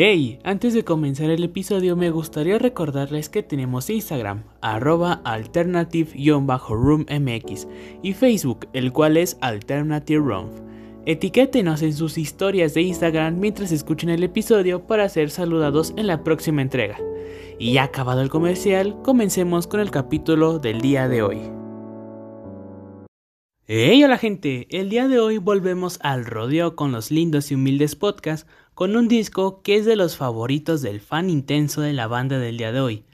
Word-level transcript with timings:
Hey, 0.00 0.38
antes 0.44 0.74
de 0.74 0.84
comenzar 0.84 1.28
el 1.28 1.42
episodio 1.42 1.96
me 1.96 2.10
gustaría 2.10 2.56
recordarles 2.56 3.28
que 3.28 3.42
tenemos 3.42 3.90
Instagram, 3.90 4.44
arroba 4.60 5.20
alternative-roommx 5.24 7.66
y 8.00 8.12
Facebook, 8.12 8.68
el 8.74 8.92
cual 8.92 9.16
es 9.16 9.36
Alternative 9.40 10.20
Room. 10.20 10.50
Etiquétenos 11.04 11.82
en 11.82 11.94
sus 11.94 12.16
historias 12.16 12.74
de 12.74 12.82
Instagram 12.82 13.40
mientras 13.40 13.72
escuchen 13.72 14.10
el 14.10 14.22
episodio 14.22 14.86
para 14.86 15.08
ser 15.08 15.30
saludados 15.30 15.92
en 15.96 16.06
la 16.06 16.22
próxima 16.22 16.62
entrega. 16.62 17.00
Y 17.58 17.72
ya 17.72 17.82
acabado 17.82 18.22
el 18.22 18.30
comercial, 18.30 19.02
comencemos 19.02 19.66
con 19.66 19.80
el 19.80 19.90
capítulo 19.90 20.60
del 20.60 20.80
día 20.80 21.08
de 21.08 21.22
hoy. 21.22 21.58
Hey 23.70 24.02
hola 24.02 24.16
gente, 24.16 24.66
el 24.70 24.88
día 24.88 25.08
de 25.08 25.20
hoy 25.20 25.36
volvemos 25.36 25.98
al 26.02 26.24
rodeo 26.24 26.74
con 26.74 26.90
los 26.90 27.10
lindos 27.10 27.50
y 27.50 27.54
humildes 27.54 27.96
podcasts 27.96 28.50
con 28.78 28.94
un 28.94 29.08
disco 29.08 29.60
que 29.62 29.74
es 29.74 29.86
de 29.86 29.96
los 29.96 30.16
favoritos 30.16 30.82
del 30.82 31.00
fan 31.00 31.30
intenso 31.30 31.80
de 31.80 31.92
la 31.92 32.06
banda 32.06 32.38
del 32.38 32.58
día 32.58 32.70
de 32.70 32.78
hoy, 32.78 33.04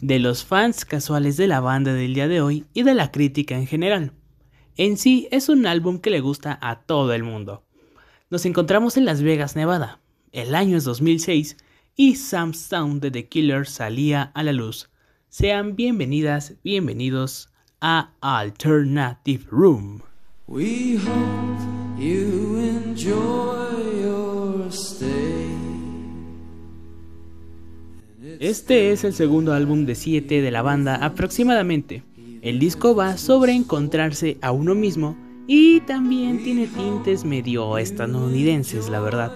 de 0.00 0.18
los 0.18 0.44
fans 0.44 0.84
casuales 0.84 1.36
de 1.36 1.46
la 1.46 1.60
banda 1.60 1.94
del 1.94 2.12
día 2.12 2.26
de 2.26 2.40
hoy 2.40 2.64
y 2.74 2.82
de 2.82 2.94
la 2.94 3.12
crítica 3.12 3.56
en 3.56 3.68
general. 3.68 4.12
En 4.76 4.96
sí 4.96 5.28
es 5.30 5.48
un 5.48 5.64
álbum 5.66 6.00
que 6.00 6.10
le 6.10 6.18
gusta 6.18 6.58
a 6.60 6.80
todo 6.80 7.12
el 7.12 7.22
mundo. 7.22 7.62
Nos 8.30 8.44
encontramos 8.46 8.96
en 8.96 9.04
Las 9.04 9.22
Vegas, 9.22 9.54
Nevada. 9.54 10.00
El 10.32 10.56
año 10.56 10.76
es 10.76 10.82
2006 10.82 11.56
y 11.94 12.16
Sam 12.16 12.52
Sound 12.52 13.00
de 13.00 13.12
The 13.12 13.28
Killer 13.28 13.68
salía 13.68 14.32
a 14.34 14.42
la 14.42 14.52
luz. 14.52 14.90
Sean 15.28 15.76
bienvenidas, 15.76 16.54
bienvenidos 16.64 17.52
a 17.80 18.10
Alternative 18.20 19.44
Room. 19.52 20.02
We 20.48 20.96
hope 20.96 21.96
you 21.96 22.56
enjoy 22.56 23.59
Este 28.22 28.92
es 28.92 29.04
el 29.04 29.14
segundo 29.14 29.54
álbum 29.54 29.86
de 29.86 29.94
7 29.94 30.42
de 30.42 30.50
la 30.50 30.60
banda 30.60 30.96
aproximadamente. 30.96 32.02
El 32.42 32.58
disco 32.58 32.94
va 32.94 33.16
sobre 33.16 33.52
encontrarse 33.52 34.36
a 34.42 34.52
uno 34.52 34.74
mismo 34.74 35.16
y 35.46 35.80
también 35.80 36.44
tiene 36.44 36.66
tintes 36.66 37.24
medio 37.24 37.78
estadounidenses, 37.78 38.90
la 38.90 39.00
verdad. 39.00 39.32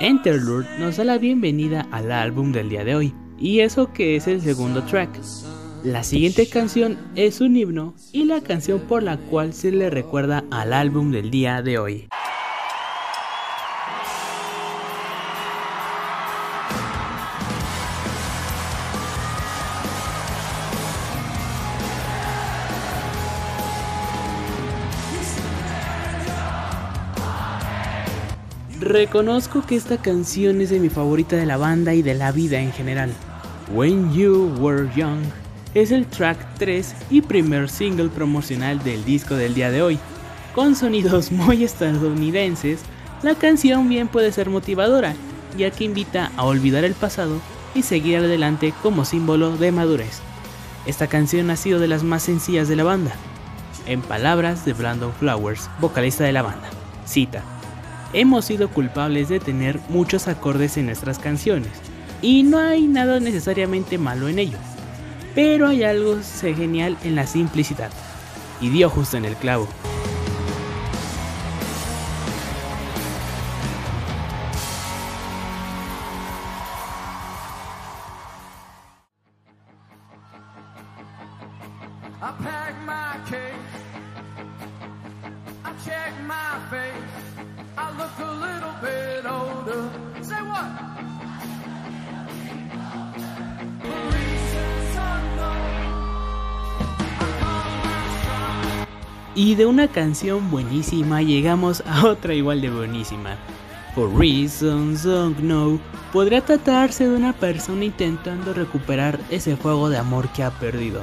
Interlude 0.00 0.66
nos 0.78 0.98
da 0.98 1.04
la 1.04 1.16
bienvenida 1.16 1.88
al 1.92 2.12
álbum 2.12 2.52
del 2.52 2.68
día 2.68 2.84
de 2.84 2.94
hoy, 2.94 3.14
y 3.38 3.60
eso 3.60 3.90
que 3.94 4.16
es 4.16 4.26
el 4.26 4.42
segundo 4.42 4.82
track. 4.82 5.18
La 5.82 6.04
siguiente 6.04 6.46
canción 6.46 6.98
es 7.14 7.40
un 7.40 7.56
himno 7.56 7.94
y 8.12 8.24
la 8.24 8.42
canción 8.42 8.80
por 8.80 9.02
la 9.02 9.16
cual 9.16 9.54
se 9.54 9.72
le 9.72 9.88
recuerda 9.88 10.44
al 10.50 10.74
álbum 10.74 11.10
del 11.10 11.30
día 11.30 11.62
de 11.62 11.78
hoy. 11.78 12.08
Reconozco 28.84 29.64
que 29.66 29.76
esta 29.76 29.96
canción 29.96 30.60
es 30.60 30.68
de 30.68 30.78
mi 30.78 30.90
favorita 30.90 31.36
de 31.36 31.46
la 31.46 31.56
banda 31.56 31.94
y 31.94 32.02
de 32.02 32.12
la 32.12 32.32
vida 32.32 32.60
en 32.60 32.70
general. 32.70 33.10
When 33.72 34.12
You 34.12 34.54
Were 34.58 34.90
Young 34.94 35.22
es 35.72 35.90
el 35.90 36.06
track 36.06 36.36
3 36.58 36.94
y 37.08 37.22
primer 37.22 37.70
single 37.70 38.10
promocional 38.10 38.84
del 38.84 39.02
disco 39.06 39.36
del 39.36 39.54
día 39.54 39.70
de 39.70 39.80
hoy. 39.80 39.98
Con 40.54 40.76
sonidos 40.76 41.32
muy 41.32 41.64
estadounidenses, 41.64 42.80
la 43.22 43.34
canción 43.34 43.88
bien 43.88 44.06
puede 44.06 44.30
ser 44.32 44.50
motivadora, 44.50 45.14
ya 45.56 45.70
que 45.70 45.84
invita 45.84 46.30
a 46.36 46.44
olvidar 46.44 46.84
el 46.84 46.92
pasado 46.92 47.40
y 47.74 47.84
seguir 47.84 48.18
adelante 48.18 48.74
como 48.82 49.06
símbolo 49.06 49.56
de 49.56 49.72
madurez. 49.72 50.20
Esta 50.84 51.06
canción 51.06 51.48
ha 51.48 51.56
sido 51.56 51.80
de 51.80 51.88
las 51.88 52.02
más 52.02 52.24
sencillas 52.24 52.68
de 52.68 52.76
la 52.76 52.84
banda. 52.84 53.12
En 53.86 54.02
palabras 54.02 54.66
de 54.66 54.74
Brandon 54.74 55.14
Flowers, 55.14 55.70
vocalista 55.80 56.24
de 56.24 56.34
la 56.34 56.42
banda, 56.42 56.68
cita, 57.06 57.42
Hemos 58.14 58.46
sido 58.46 58.70
culpables 58.70 59.28
de 59.28 59.40
tener 59.40 59.78
muchos 59.90 60.28
acordes 60.28 60.78
en 60.78 60.86
nuestras 60.86 61.18
canciones, 61.18 61.72
y 62.22 62.42
no 62.44 62.58
hay 62.58 62.86
nada 62.86 63.20
necesariamente 63.20 63.98
malo 63.98 64.28
en 64.28 64.38
ello 64.38 64.58
pero 65.34 65.68
hay 65.68 65.82
algo 65.82 66.18
genial 66.40 66.96
en 67.02 67.16
la 67.16 67.26
simplicidad. 67.26 67.90
Y 68.60 68.70
dio 68.70 68.88
justo 68.88 69.16
en 69.16 69.24
el 69.24 69.36
clavo. 69.36 69.68
Y 99.36 99.56
de 99.56 99.66
una 99.66 99.88
canción 99.88 100.48
buenísima 100.50 101.20
llegamos 101.20 101.82
a 101.86 102.06
otra 102.06 102.34
igual 102.34 102.60
de 102.60 102.70
buenísima. 102.70 103.36
For 103.94 104.08
Reasons 104.16 105.04
No 105.04 105.80
podría 106.12 106.40
tratarse 106.40 107.08
de 107.08 107.16
una 107.16 107.32
persona 107.32 107.84
intentando 107.84 108.54
recuperar 108.54 109.18
ese 109.30 109.56
fuego 109.56 109.88
de 109.88 109.98
amor 109.98 110.28
que 110.28 110.44
ha 110.44 110.50
perdido. 110.50 111.02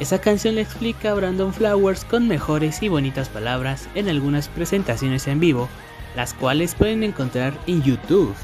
Esa 0.00 0.20
canción 0.20 0.56
le 0.56 0.60
explica 0.60 1.12
a 1.12 1.14
Brandon 1.14 1.52
Flowers 1.52 2.04
con 2.04 2.28
mejores 2.28 2.82
y 2.82 2.88
bonitas 2.88 3.30
palabras 3.30 3.88
en 3.94 4.08
algunas 4.08 4.48
presentaciones 4.48 5.26
en 5.26 5.40
vivo, 5.40 5.68
las 6.16 6.34
cuales 6.34 6.74
pueden 6.74 7.02
encontrar 7.02 7.54
en 7.66 7.82
YouTube. 7.82 8.34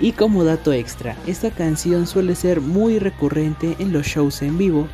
Y 0.00 0.12
como 0.12 0.44
dato 0.44 0.72
extra, 0.72 1.16
esta 1.26 1.50
canción 1.50 2.06
suele 2.06 2.34
ser 2.34 2.60
muy 2.60 2.98
recurrente 2.98 3.76
en 3.78 3.92
los 3.92 4.06
shows 4.06 4.42
en 4.42 4.56
vivo 4.56 4.88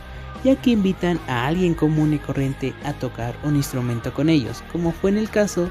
ya 0.44 0.54
que 0.56 0.70
invitan 0.70 1.18
a 1.26 1.46
alguien 1.46 1.74
común 1.74 2.12
y 2.12 2.18
corriente 2.18 2.74
a 2.84 2.92
tocar 2.92 3.34
un 3.42 3.56
instrumento 3.56 4.12
con 4.12 4.28
ellos, 4.28 4.62
como 4.70 4.92
fue 4.92 5.10
en 5.10 5.18
el 5.18 5.30
caso 5.30 5.70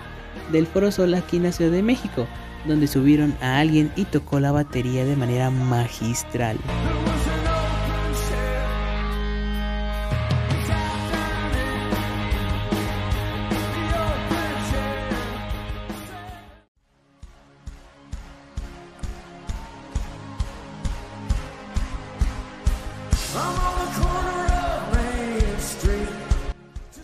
del 0.51 0.65
Foro 0.65 0.91
Sol 0.91 1.13
aquí 1.13 1.37
en 1.37 1.43
la 1.43 1.51
Ciudad 1.51 1.71
de 1.71 1.83
México, 1.83 2.27
donde 2.65 2.87
subieron 2.87 3.35
a 3.39 3.59
alguien 3.59 3.91
y 3.95 4.05
tocó 4.05 4.39
la 4.39 4.51
batería 4.51 5.05
de 5.05 5.15
manera 5.15 5.51
magistral. 5.51 6.57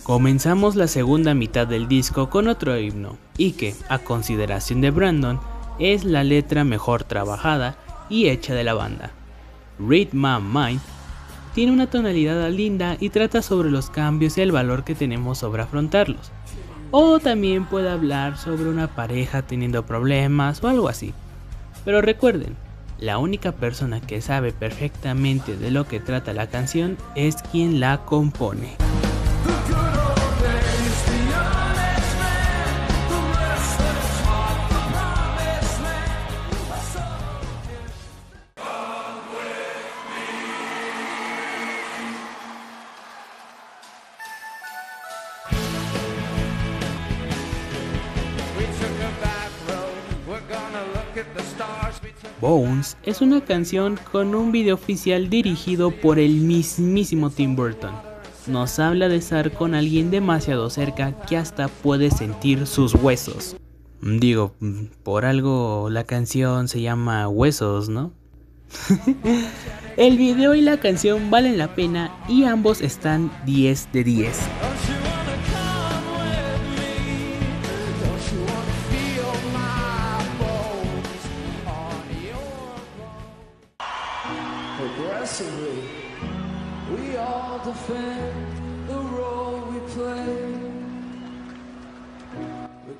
Comenzamos 0.09 0.75
la 0.75 0.87
segunda 0.87 1.35
mitad 1.35 1.67
del 1.67 1.87
disco 1.87 2.31
con 2.31 2.47
otro 2.47 2.75
himno, 2.79 3.19
y 3.37 3.51
que, 3.51 3.75
a 3.89 3.99
consideración 3.99 4.81
de 4.81 4.89
Brandon, 4.89 5.39
es 5.77 6.03
la 6.03 6.23
letra 6.23 6.63
mejor 6.63 7.03
trabajada 7.03 7.77
y 8.09 8.29
hecha 8.29 8.55
de 8.55 8.63
la 8.63 8.73
banda. 8.73 9.11
Read 9.77 10.07
My 10.13 10.41
Mind 10.41 10.81
tiene 11.53 11.73
una 11.73 11.91
tonalidad 11.91 12.49
linda 12.49 12.97
y 12.99 13.09
trata 13.09 13.43
sobre 13.43 13.69
los 13.69 13.91
cambios 13.91 14.35
y 14.39 14.41
el 14.41 14.51
valor 14.51 14.83
que 14.83 14.95
tenemos 14.95 15.37
sobre 15.37 15.61
afrontarlos. 15.61 16.31
O 16.89 17.19
también 17.19 17.65
puede 17.65 17.91
hablar 17.91 18.35
sobre 18.35 18.67
una 18.67 18.87
pareja 18.87 19.43
teniendo 19.43 19.85
problemas 19.85 20.63
o 20.63 20.69
algo 20.69 20.89
así. 20.89 21.13
Pero 21.85 22.01
recuerden, 22.01 22.55
la 22.97 23.19
única 23.19 23.51
persona 23.51 24.01
que 24.01 24.21
sabe 24.21 24.53
perfectamente 24.53 25.55
de 25.55 25.69
lo 25.69 25.87
que 25.87 25.99
trata 25.99 26.33
la 26.33 26.47
canción 26.47 26.97
es 27.13 27.35
quien 27.51 27.79
la 27.79 28.05
compone. 28.05 28.88
Bones 52.41 52.97
es 53.03 53.21
una 53.21 53.43
canción 53.43 53.99
con 54.11 54.35
un 54.35 54.51
video 54.51 54.75
oficial 54.75 55.29
dirigido 55.29 55.91
por 55.91 56.19
el 56.19 56.35
mismísimo 56.35 57.29
Tim 57.29 57.55
Burton. 57.55 57.91
Nos 58.47 58.79
habla 58.79 59.09
de 59.09 59.17
estar 59.17 59.51
con 59.51 59.75
alguien 59.75 60.11
demasiado 60.11 60.69
cerca 60.69 61.11
que 61.25 61.37
hasta 61.37 61.67
puede 61.67 62.09
sentir 62.11 62.65
sus 62.65 62.95
huesos. 62.95 63.57
Digo, 64.01 64.55
por 65.03 65.25
algo 65.25 65.89
la 65.89 66.05
canción 66.05 66.67
se 66.67 66.81
llama 66.81 67.27
Huesos, 67.27 67.89
¿no? 67.89 68.13
El 69.97 70.17
video 70.17 70.55
y 70.55 70.61
la 70.61 70.79
canción 70.79 71.29
valen 71.29 71.57
la 71.57 71.75
pena 71.75 72.11
y 72.29 72.45
ambos 72.45 72.81
están 72.81 73.31
10 73.45 73.91
de 73.91 74.03
10. 74.03 74.39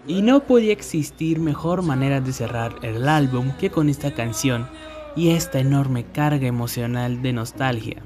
Y 0.08 0.22
no 0.22 0.40
podía 0.42 0.74
existir 0.74 1.40
mejor 1.40 1.82
manera 1.82 2.22
de 2.22 2.34
cerrar 2.34 2.76
el 2.82 3.08
álbum 3.08 3.52
que 3.60 3.70
con 3.70 3.90
esta 3.90 4.14
canción 4.14 4.68
y 5.16 5.30
esta 5.30 5.60
enorme 5.60 6.06
carga 6.06 6.48
emocional 6.48 7.22
de 7.22 7.34
nostalgia. 7.34 8.02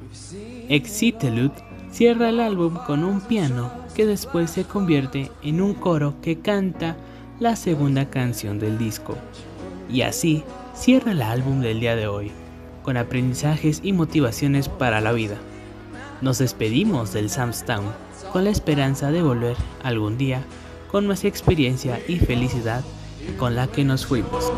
Excitelud 0.67 1.51
cierra 1.91 2.29
el 2.29 2.39
álbum 2.39 2.77
con 2.87 3.03
un 3.03 3.21
piano 3.21 3.71
que 3.95 4.05
después 4.05 4.51
se 4.51 4.63
convierte 4.63 5.31
en 5.43 5.61
un 5.61 5.75
coro 5.75 6.15
que 6.21 6.39
canta 6.39 6.97
la 7.39 7.55
segunda 7.55 8.09
canción 8.09 8.59
del 8.59 8.77
disco. 8.77 9.15
Y 9.89 10.01
así 10.01 10.43
cierra 10.73 11.11
el 11.11 11.21
álbum 11.21 11.61
del 11.61 11.79
día 11.79 11.95
de 11.95 12.07
hoy, 12.07 12.31
con 12.83 12.97
aprendizajes 12.97 13.79
y 13.83 13.93
motivaciones 13.93 14.69
para 14.69 15.01
la 15.01 15.11
vida. 15.11 15.37
Nos 16.21 16.37
despedimos 16.37 17.13
del 17.13 17.29
Samstown 17.29 17.91
con 18.31 18.43
la 18.43 18.49
esperanza 18.51 19.11
de 19.11 19.21
volver 19.21 19.57
algún 19.83 20.17
día 20.17 20.43
con 20.91 21.07
más 21.07 21.25
experiencia 21.25 21.99
y 22.07 22.19
felicidad 22.19 22.83
con 23.37 23.55
la 23.55 23.67
que 23.67 23.83
nos 23.83 24.05
fuimos. 24.05 24.51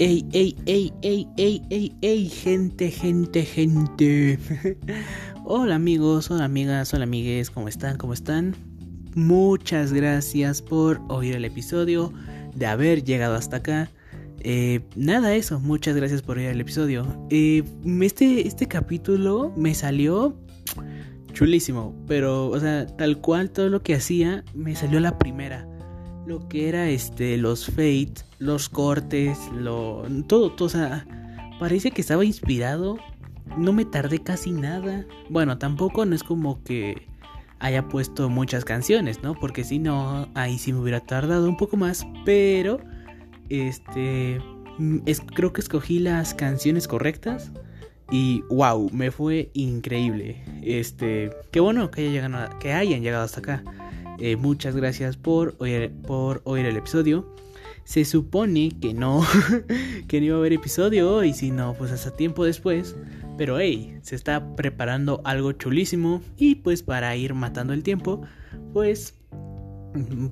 Ey, 0.00 0.24
ey, 0.32 0.56
ey, 0.64 0.90
ey, 1.02 1.28
ey, 1.36 1.94
ey, 2.00 2.28
gente, 2.30 2.90
gente, 2.90 3.44
gente. 3.44 4.38
hola 5.44 5.74
amigos, 5.74 6.30
hola 6.30 6.46
amigas, 6.46 6.94
hola 6.94 7.04
amigues, 7.04 7.50
¿cómo 7.50 7.68
están? 7.68 7.98
¿Cómo 7.98 8.14
están? 8.14 8.56
Muchas 9.14 9.92
gracias 9.92 10.62
por 10.62 11.02
oír 11.08 11.36
el 11.36 11.44
episodio, 11.44 12.14
de 12.54 12.64
haber 12.64 13.04
llegado 13.04 13.34
hasta 13.34 13.58
acá. 13.58 13.90
Eh, 14.38 14.80
nada, 14.96 15.34
eso, 15.34 15.60
muchas 15.60 15.94
gracias 15.96 16.22
por 16.22 16.38
oír 16.38 16.46
el 16.46 16.62
episodio. 16.62 17.04
Eh, 17.28 17.62
este, 18.00 18.48
este 18.48 18.68
capítulo 18.68 19.52
me 19.54 19.74
salió 19.74 20.34
chulísimo, 21.34 21.94
pero, 22.08 22.48
o 22.48 22.58
sea, 22.58 22.86
tal 22.86 23.18
cual 23.20 23.50
todo 23.50 23.68
lo 23.68 23.82
que 23.82 23.96
hacía, 23.96 24.44
me 24.54 24.74
salió 24.76 24.98
la 24.98 25.18
primera 25.18 25.69
lo 26.30 26.48
que 26.48 26.68
era 26.68 26.88
este 26.88 27.36
los 27.36 27.66
fades, 27.66 28.24
los 28.38 28.68
cortes, 28.68 29.36
lo 29.52 30.04
todo, 30.28 30.52
todo, 30.52 30.66
o 30.66 30.68
sea, 30.68 31.04
parece 31.58 31.90
que 31.90 32.00
estaba 32.00 32.24
inspirado. 32.24 32.98
No 33.58 33.72
me 33.72 33.84
tardé 33.84 34.20
casi 34.20 34.52
nada. 34.52 35.04
Bueno, 35.28 35.58
tampoco 35.58 36.06
no 36.06 36.14
es 36.14 36.22
como 36.22 36.62
que 36.62 37.08
haya 37.58 37.88
puesto 37.88 38.28
muchas 38.28 38.64
canciones, 38.64 39.24
¿no? 39.24 39.34
Porque 39.34 39.64
si 39.64 39.80
no, 39.80 40.28
ahí 40.34 40.56
sí 40.56 40.72
me 40.72 40.78
hubiera 40.78 41.00
tardado 41.00 41.48
un 41.48 41.56
poco 41.56 41.76
más, 41.76 42.06
pero 42.24 42.78
este 43.48 44.40
es, 45.06 45.20
creo 45.34 45.52
que 45.52 45.62
escogí 45.62 45.98
las 45.98 46.32
canciones 46.32 46.86
correctas 46.86 47.50
y 48.08 48.42
wow, 48.50 48.88
me 48.92 49.10
fue 49.10 49.50
increíble. 49.52 50.44
Este, 50.62 51.30
qué 51.50 51.58
bueno 51.58 51.90
que, 51.90 52.08
llegado, 52.08 52.56
que 52.60 52.72
hayan 52.72 53.02
llegado 53.02 53.24
hasta 53.24 53.40
acá. 53.40 53.64
Eh, 54.20 54.36
muchas 54.36 54.76
gracias 54.76 55.16
por 55.16 55.56
oír, 55.58 55.90
por 56.06 56.42
el 56.46 56.76
episodio. 56.76 57.34
Se 57.84 58.04
supone 58.04 58.70
que 58.80 58.92
no, 58.92 59.24
que 60.08 60.20
no 60.20 60.26
iba 60.26 60.36
a 60.36 60.38
haber 60.38 60.52
episodio 60.52 61.12
hoy, 61.12 61.32
sino 61.32 61.74
pues 61.74 61.90
hasta 61.90 62.10
tiempo 62.10 62.44
después. 62.44 62.96
Pero 63.38 63.58
hey, 63.58 63.98
se 64.02 64.14
está 64.16 64.54
preparando 64.54 65.22
algo 65.24 65.52
chulísimo 65.52 66.20
y 66.36 66.56
pues 66.56 66.82
para 66.82 67.16
ir 67.16 67.32
matando 67.32 67.72
el 67.72 67.82
tiempo, 67.82 68.22
pues 68.74 69.14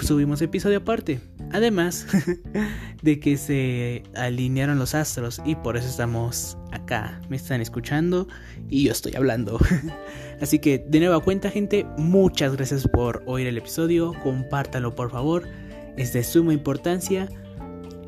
subimos 0.01 0.43
episodio 0.43 0.79
aparte. 0.79 1.21
Además 1.53 2.07
de 3.03 3.21
que 3.21 3.37
se 3.37 4.03
alinearon 4.15 4.79
los 4.79 4.95
astros 4.95 5.41
y 5.45 5.55
por 5.55 5.77
eso 5.77 5.89
estamos 5.89 6.59
acá. 6.73 7.21
Me 7.29 7.37
están 7.37 7.61
escuchando 7.61 8.29
y 8.69 8.85
yo 8.85 8.93
estoy 8.93 9.15
hablando. 9.15 9.59
Así 10.41 10.59
que 10.59 10.79
de 10.79 11.01
nueva 11.01 11.21
cuenta 11.21 11.51
gente, 11.51 11.87
muchas 11.97 12.55
gracias 12.57 12.87
por 12.87 13.23
oír 13.27 13.47
el 13.47 13.59
episodio. 13.59 14.15
Compártalo 14.23 14.95
por 14.95 15.11
favor. 15.11 15.49
Es 15.97 16.13
de 16.13 16.23
suma 16.23 16.53
importancia. 16.53 17.29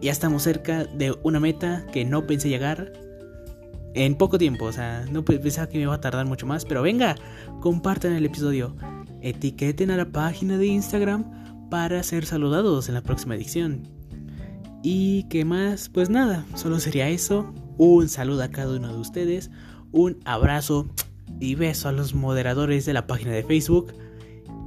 Ya 0.00 0.12
estamos 0.12 0.42
cerca 0.42 0.84
de 0.84 1.16
una 1.22 1.40
meta 1.40 1.84
que 1.92 2.04
no 2.04 2.26
pensé 2.26 2.48
llegar 2.48 2.92
en 3.94 4.14
poco 4.16 4.38
tiempo. 4.38 4.66
O 4.66 4.72
sea, 4.72 5.04
no 5.10 5.24
pensaba 5.24 5.68
que 5.68 5.78
me 5.78 5.84
iba 5.84 5.94
a 5.94 6.00
tardar 6.00 6.26
mucho 6.26 6.46
más. 6.46 6.64
Pero 6.64 6.82
venga, 6.82 7.16
compartan 7.60 8.12
el 8.12 8.26
episodio. 8.26 8.76
Etiqueten 9.22 9.90
a 9.90 9.96
la 9.96 10.06
página 10.06 10.56
de 10.56 10.66
Instagram 10.66 11.40
para 11.70 12.02
ser 12.02 12.26
saludados 12.26 12.88
en 12.88 12.94
la 12.94 13.02
próxima 13.02 13.36
edición. 13.36 13.88
Y 14.82 15.24
qué 15.24 15.44
más, 15.44 15.88
pues 15.88 16.10
nada, 16.10 16.44
solo 16.54 16.80
sería 16.80 17.08
eso. 17.08 17.52
Un 17.78 18.08
saludo 18.08 18.42
a 18.42 18.48
cada 18.48 18.76
uno 18.76 18.92
de 18.92 18.98
ustedes, 18.98 19.50
un 19.92 20.18
abrazo 20.24 20.88
y 21.38 21.54
beso 21.54 21.88
a 21.88 21.92
los 21.92 22.14
moderadores 22.14 22.84
de 22.84 22.92
la 22.92 23.06
página 23.06 23.32
de 23.32 23.44
Facebook. 23.44 23.94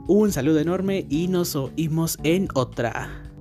Un 0.07 0.31
saludo 0.31 0.59
enorme 0.59 1.05
y 1.09 1.27
nos 1.27 1.55
oímos 1.55 2.17
en 2.23 2.47
otra. 2.53 3.32